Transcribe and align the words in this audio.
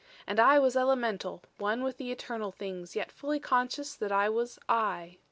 And 0.25 0.39
I 0.39 0.57
was 0.57 0.75
elemental; 0.75 1.43
one 1.59 1.83
with 1.83 1.97
the 1.97 2.11
eternal 2.11 2.51
things 2.51 2.95
yet 2.95 3.11
fully 3.11 3.39
conscious 3.39 3.93
that 3.93 4.11
I 4.11 4.29
was 4.29 4.57
I. 4.67 5.19